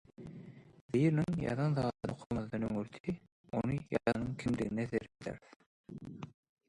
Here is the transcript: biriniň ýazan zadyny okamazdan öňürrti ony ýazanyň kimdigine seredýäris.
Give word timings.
biriniň 0.93 1.35
ýazan 1.41 1.75
zadyny 1.79 2.13
okamazdan 2.15 2.65
öňürrti 2.69 3.13
ony 3.61 3.79
ýazanyň 3.83 4.35
kimdigine 4.45 4.87
seredýäris. 4.95 5.59